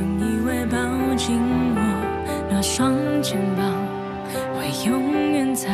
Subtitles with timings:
[0.00, 0.78] 曾以为抱
[1.14, 1.36] 紧
[1.74, 3.70] 我那双肩膀，
[4.54, 5.68] 会永远在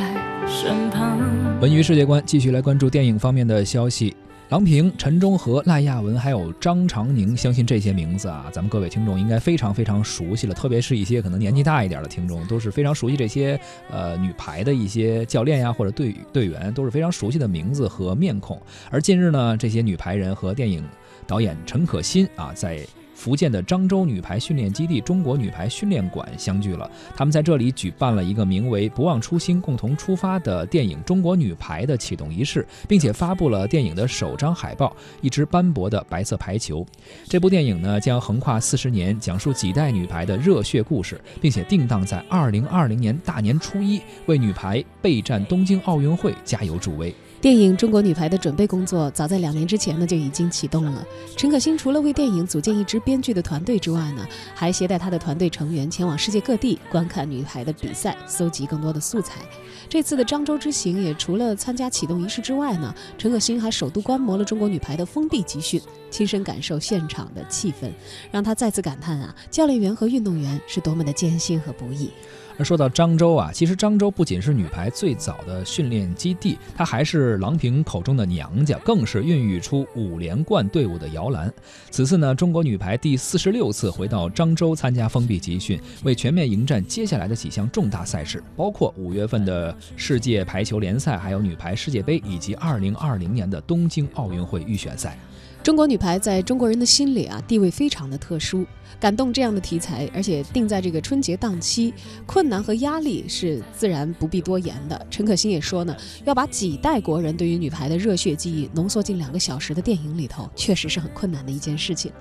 [0.48, 1.16] 身旁。
[1.60, 4.16] 文娱世界观继续来关注电影方面的消息。
[4.48, 10.54] 郎平、陈忠和、赖亚文还有张常宁，相信这些名字啊，咱们各位听众应该非常非常熟悉了。
[10.54, 13.58] 特别是一些可能年纪大一点的听众，都是非常熟悉这些
[13.88, 18.60] 呃女排的一些教练呀或者队队员，都是非常熟悉的名字和面孔。
[18.90, 20.84] 而近日呢，这些女排人和电影
[21.28, 22.80] 导演陈可辛啊，在
[23.16, 36.86] 福建的漳州女排训练基地中国女排训练馆相聚了，他们在这里举办了一个名为“不忘初心，共同出发”的电影《中国女排》的启动仪式，并且发布了电影的首张海报——一只斑驳的白色排球。
[37.24, 47.14] 这部电影呢，将横跨四十年，讲述几代女排的热血故事，并且定档在二零二零年大年初一，为女排备战东京奥运会加油助威。
[47.38, 51.06] 电影《中国女排》的准备工作早在两年之前呢就已经启动了。
[51.36, 59.42] 陈可辛除了为电影组建一支编剧的团队之外呢，还携带他的团队成员前往世界各地观看女排的比赛，搜集更多的素材。
[59.88, 65.80] 这次的漳州之行也除了参加启动仪式之外呢，陈可辛还首度观摩了中国女排的封闭集训，
[66.16, 67.90] 亲身感受现场的气氛，
[68.30, 72.08] 让他再次感叹啊，教练员和运动员是多么的艰辛和不易。
[72.56, 81.52] 而说到漳州啊，其实漳州不仅是女排最早的训练基地，它还是郎平口中的娘家，更是孕育出五连冠队伍的摇篮。
[81.90, 95.18] 此次呢，中国女排第四十六次回到漳州参加封闭集训，为全面迎战接下来的几项重大赛事，包括五月份的世界排球联赛，还有女排世界杯，以及二零二零年的东京奥运会预选赛。
[95.66, 98.64] 中国女排在中国人的心里啊，地位非常的特殊。
[99.00, 101.92] 感动这样的题材，而且定在这个春节档期，
[102.24, 105.06] 困难和压力是自然不必多言的。
[105.10, 112.12] 陈可辛也说呢，要把几代国人对于女排的热血记忆浓缩进两个小时的电影里头，确实是很困难的一件事情。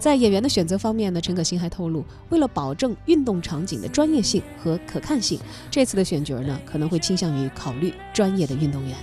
[0.00, 5.38] 在演员的选择方面呢，陈可辛还透露，为了保证运动场景的专业性和可看性，
[5.70, 8.96] 这次的选角呢，可能会倾向于考虑专业的运动员。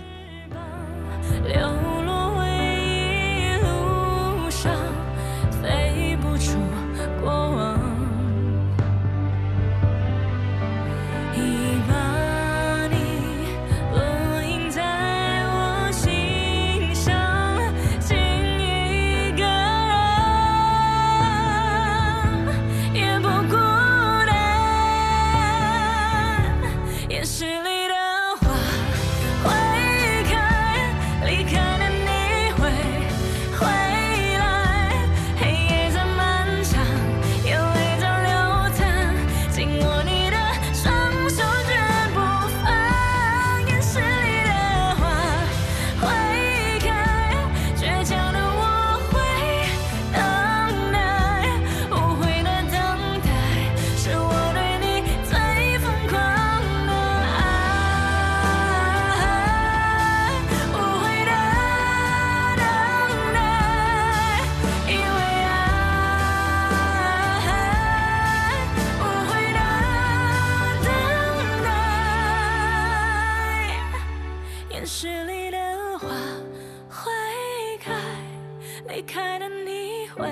[78.96, 80.26] 离开的你会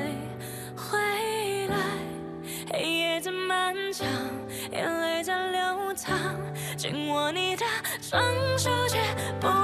[0.74, 1.76] 回来，
[2.72, 4.08] 黑夜在漫长，
[4.72, 6.16] 眼泪在流淌，
[6.78, 7.66] 紧握你的
[8.00, 8.24] 双
[8.58, 9.00] 手，却
[9.42, 9.63] 不。